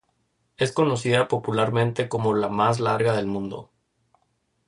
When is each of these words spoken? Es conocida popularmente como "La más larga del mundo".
Es 0.57 0.71
conocida 0.71 1.27
popularmente 1.27 2.09
como 2.09 2.33
"La 2.33 2.49
más 2.49 2.79
larga 2.79 3.13
del 3.15 3.27
mundo". 3.27 3.69